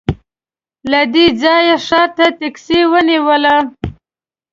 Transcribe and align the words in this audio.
له 0.91 1.01
دې 1.13 1.25
ځايه 1.41 1.75
ښار 1.87 2.09
ته 2.17 2.25
ټکسي 2.39 2.79
ونیوله. 2.91 3.55